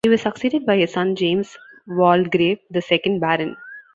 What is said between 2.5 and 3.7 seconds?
the second Baron.